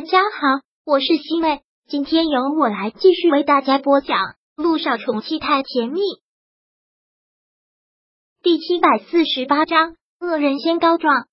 [0.00, 4.16] 大家好，我是西妹，今天由我来继续为大家播讲
[4.56, 6.00] 《路上宠妻太甜蜜》
[8.42, 9.96] 第七百四十八章。
[10.18, 11.26] 恶人先告状。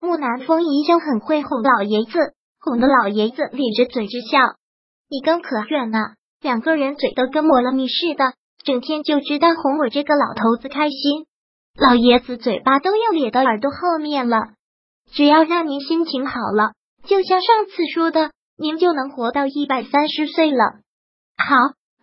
[0.00, 4.38] 木南风一向很会哄老爷子，哄得老爷子咧着嘴直笑。
[5.08, 5.98] 你跟可远呢，
[6.42, 8.34] 两个人嘴都跟抹了蜜似的，
[8.66, 11.24] 整天就知道哄我这个老头子开心。
[11.74, 14.36] 老爷子嘴巴都要咧到耳朵后面了。
[15.10, 16.74] 只要让您心情好了，
[17.06, 20.80] 就像上次说的，您就能活到一百三十岁了。
[21.36, 21.56] 好，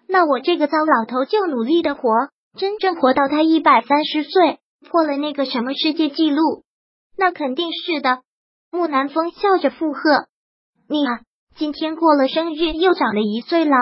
[0.08, 4.60] 那我这个糟老头就努力的活，真正活到他一百三十岁。
[4.90, 6.64] 破了那个什么世界纪录？
[7.16, 8.22] 那肯定是的。
[8.72, 10.26] 木南风笑着附和
[10.90, 11.20] ：“你啊，
[11.56, 13.76] 今天过了生日，又长了一岁了。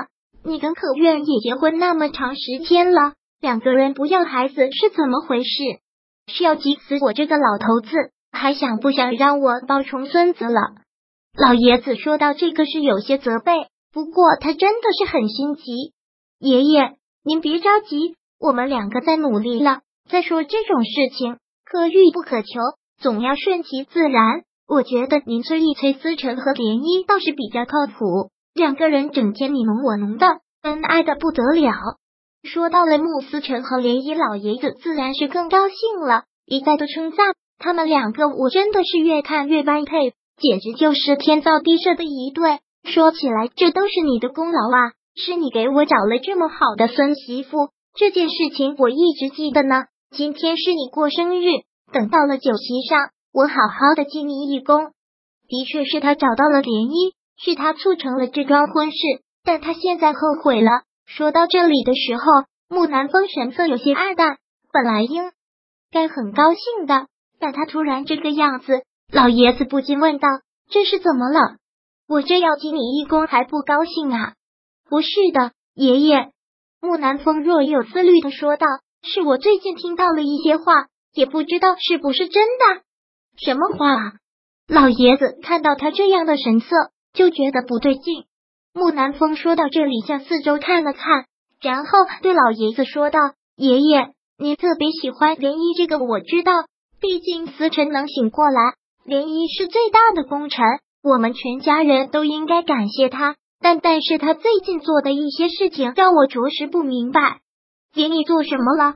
[0.44, 5.50] 你跟可愿也结婚那么长时间了，两个人不要孩子是怎么回事？
[6.28, 7.90] 是要急死我这个老头子，
[8.34, 10.60] 还想不想让我抱重孙子了？”
[11.40, 13.54] 老爷子说到这个是有些责备，
[13.94, 15.94] 不过他真的是很心急。
[16.38, 19.80] 爷爷，您别着急，我们两个在努力了。
[20.10, 22.60] 再说这种事情，可遇不可求，
[23.02, 24.42] 总要顺其自然。
[24.68, 30.28] 我觉得您催一催思成和涟漪倒是比较靠谱，两个人整天你侬我侬的，
[30.62, 31.72] 恩爱的不得了。
[32.44, 42.60] 说到了穆思成和涟漪，老爷子自然是更高兴了，一再的称赞他们两个，我真的是越看越般配，简直就是天造地设的一对。
[42.84, 49.84] 说起来，这都是你的功劳啊，是你给我找了这么好的孙媳妇，这件事情我一直记得呢。
[50.12, 51.46] 今天是你过生日，
[51.92, 54.92] 等到了酒席上，我好好的敬你一躬。
[55.48, 58.98] 的确是他找到了涟漪，是他促成了这桩婚事，
[59.44, 60.84] 但他现在后悔了。
[61.06, 62.24] 说到这里的时候，
[62.70, 64.38] 木南风神色有些暗淡。
[64.72, 65.32] 本来应
[65.92, 67.08] 该很高兴的，
[67.40, 70.28] 但他突然这个样子，老爷子不禁问道
[70.70, 71.58] ：“这是怎么了？
[72.08, 74.34] 我这要敬你一躬还不高兴啊？”
[74.90, 76.32] 不是的，爷爷。
[76.82, 78.66] 木南风若有思虑的说道。
[79.02, 82.82] 是我最近听到了一些话，也不知道是不是真的。
[83.38, 83.96] 什么话？
[84.68, 86.68] 老爷子看到他这样的神色，
[87.14, 88.26] 就觉得不对劲。
[88.74, 91.28] 木南风说到这里，向四周看了看，
[91.62, 93.20] 然后对老爷子说道
[93.56, 96.52] ：“爷爷，您特别喜欢涟漪，这个我知道。
[97.00, 98.74] 毕竟思辰能醒过来，
[99.06, 100.66] 涟漪是最大的功臣，
[101.04, 103.36] 我们全家人都应该感谢他。
[103.62, 107.42] 但但是他最近做的一些事情，让我着实不明白。”
[107.94, 108.96] 给你做什么了？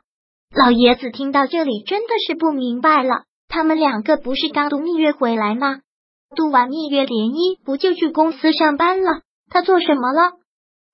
[0.55, 3.23] 老爷子听到这里真的是不明白了。
[3.49, 5.79] 他们两个不是刚度蜜月回来吗？
[6.35, 9.21] 度完蜜月，涟漪不就去公司上班了？
[9.49, 10.33] 他做什么了？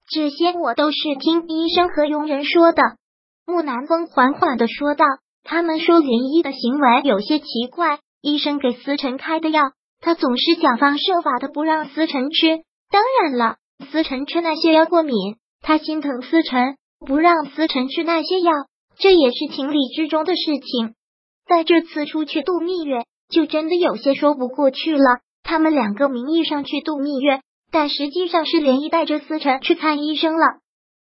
[0.09, 2.81] 这些我都是听医生和佣人说的。
[3.46, 5.06] 木南风缓缓的说道
[5.44, 9.62] ：“他们说涟漪的行为有些奇怪，医生给思辰开的药，
[10.02, 12.62] 他总是想方设法的不让思辰吃。
[12.90, 13.57] 当然了，
[13.91, 15.16] 思辰吃那些药过敏，
[15.62, 18.52] 他心疼思辰。”不让思辰吃那些药，
[18.97, 20.96] 这也是情理之中的事情。
[21.47, 25.19] 在这次出去度蜜月，就真的有些说不过去了。
[25.41, 27.40] 他们两个名义上去度蜜月，
[27.72, 30.46] 但实际上是连依带着思辰去看医生了。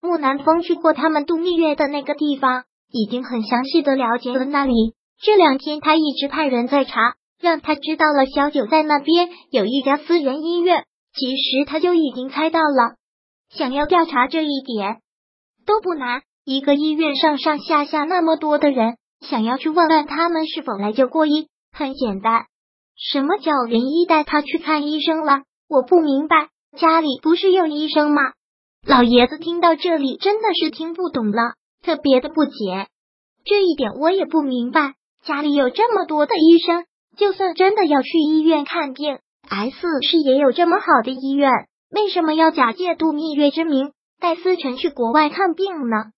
[0.01, 4.93] 木南风去过他们度蜜月的那个地方，已经很详细的了解了那里。
[5.23, 10.83] 这两天他一直派人在查，让他知道了小九在那边有一家私人医院。
[11.13, 12.95] 其实他就已经猜到了，
[13.49, 15.01] 想要调查这一点。
[15.65, 22.45] 都不难，一个医院上上下下那么多的人，想要去问问他们是否来救过医，很简单。
[22.95, 25.41] 什么叫人医带他去看医生了？
[25.67, 28.21] 我不明白，家里不是有医生吗？
[28.87, 31.53] 老爷子听到这里真的是听不懂了，
[31.83, 32.87] 特别的不解。
[33.43, 34.93] 这一点我也不明白，
[35.23, 41.51] 家里有这么多的医生，就算真的要去医院看病，S 市也有这么好的医院，
[41.91, 43.91] 为什么要假借度蜜月之名？
[44.19, 46.11] 带思辰去国外看病呢，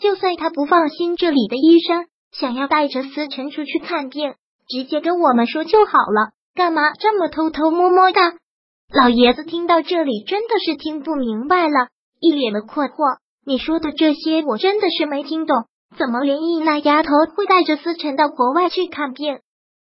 [0.00, 4.34] 就算他不放心这里的医生，想要带着思辰出去看病，
[4.68, 8.20] 直接跟我们说就好了，干嘛这么偷偷摸摸的？
[8.94, 11.88] 老爷子听到这里真的是听不明白了，
[12.20, 13.18] 一脸的困惑。
[13.44, 15.66] 你说的这些我真的是没听懂，
[15.98, 19.38] 怎么连毅那丫头会带着思辰到国外去看病？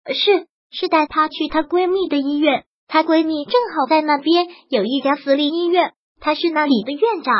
[0.06, 5.92] 是是带她去她闺蜜的医院，她闺蜜正好在那边有一家私立医院。
[6.20, 7.34] 她是那里的院长，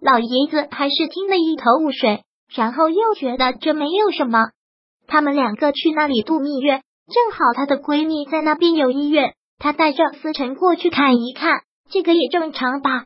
[0.00, 4.48] 老爷子还是听得一头雾水，然后又觉得这没有什么。
[5.06, 11.60] 他们两个去那里度蜜月，正好她的闺蜜在那边有医院，她带着思辰过去看一看，
[11.90, 13.04] 这个也正常吧？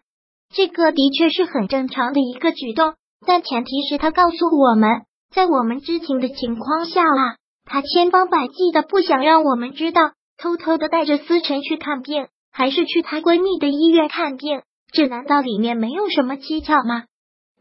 [0.54, 2.94] 这个的确是很正常的一个举动，
[3.26, 5.02] 但前提是他告诉我们，
[5.34, 12.28] 在我们知情的情况下啊，他千方百计的不想让我们知道，偷偷的带着思辰去看病。
[12.52, 14.62] 还是去她闺蜜的医院看病？
[14.90, 17.04] 这难道里面没有什么蹊跷吗？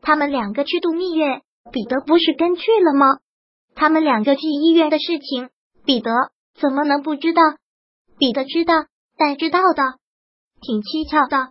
[0.01, 1.41] 他们两个去度蜜月，
[1.73, 3.17] 彼得不是跟去了吗？
[3.75, 5.49] 他们两个去医院的事情，
[5.83, 6.11] 彼得
[6.57, 7.41] 怎么能不知道？
[8.17, 8.73] 彼得知道，
[9.17, 9.83] 但知道的
[10.61, 11.49] 挺蹊跷的。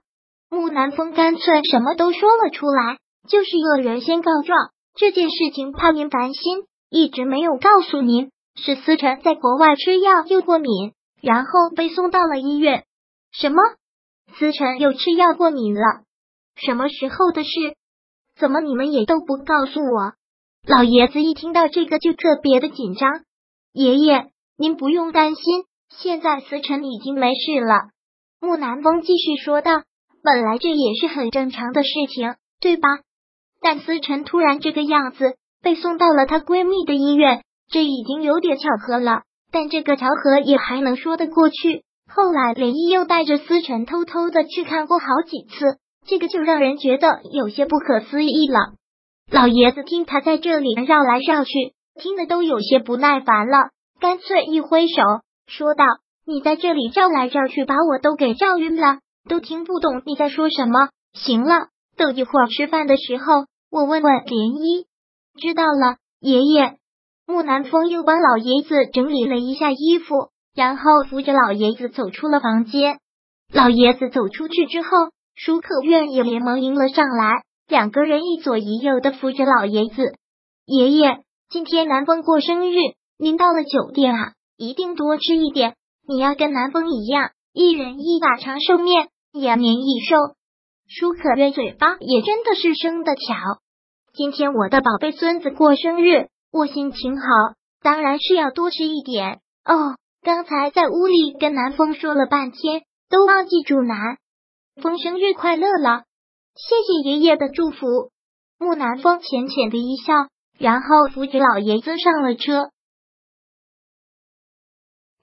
[0.49, 2.97] 木南风干脆什么都说了出来，
[3.29, 8.31] 就是恶人先告状这件事情，怕您烦心，一直没有告诉您。
[8.57, 12.85] 是思辰在国外吃药又过敏，然后被送到了医院。
[13.33, 13.61] 什么？
[14.39, 16.05] 思辰又吃药过敏了？
[16.55, 17.51] 什么时候的事？
[18.37, 20.13] 怎么你们也都不告诉我？
[20.67, 23.11] 老爷子一听到这个就特别的紧张。
[23.73, 27.91] 爷爷，您不用担心，现在思辰已经没事了。
[28.41, 29.83] 木南风继续说道
[30.23, 32.89] ：“本来这也是很正常的事情，对吧？
[33.65, 37.41] 但思辰突然这个样子，被送到了她闺蜜的医院。”
[37.73, 41.83] 这已经有点巧合了，但这个巧合也还能说得过去。
[42.07, 48.75] 后来连依又带着思辰偷偷的去看过好几次，这个就让人觉得有些不可思议了。
[49.33, 51.51] 老爷子听他在这里绕来绕去，
[51.99, 55.03] 听得都有些不耐烦了，干脆一挥手
[55.47, 55.87] 说道
[56.29, 60.91] ：“你在这里绕来绕去，把我都给绕晕了，都听不懂你在说什么。
[61.15, 64.87] 行了，等一会儿吃饭的时候，我问问莲衣。
[65.35, 66.77] 知道了，爷爷。”
[67.27, 73.01] 木南风又帮老爷子整理了一下衣服，然后扶着老爷子走出了房间。
[73.53, 74.89] 老爷子走出去之后，
[75.35, 80.15] 舒可愿也连忙迎了上来，两个人一左一右的扶着老爷子。
[80.67, 82.77] 爷爷，今天南风过生日，
[83.19, 85.75] 您到了酒店啊，一定多吃一点。
[86.07, 90.15] 你要跟南风一样，一人一把长寿面，延年益寿。
[90.87, 93.35] 舒可愿嘴巴也真的是生的巧，
[94.17, 96.29] 今天我的宝贝孙子过生日。
[96.53, 97.27] 我心情好，
[97.83, 99.99] 当然是要多吃一点哦。
[100.23, 104.19] 刚才在屋里跟南风说了半天，都忘记祝南
[104.81, 106.05] 风生日快乐了。
[106.55, 108.13] 谢谢爷爷的祝福。
[108.57, 110.13] 木南风浅浅的一笑，
[110.61, 112.71] 然后扶着老爷子上了车。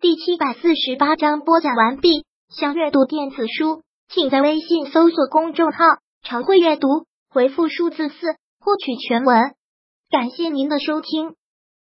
[0.02, 2.26] 第七百四十八章播讲完毕。
[2.50, 5.78] 想阅读电子书，请在微信搜索公众号
[6.24, 9.56] “常会阅读”，回复数字四获取全文。
[10.12, 11.36] 感谢您的收听。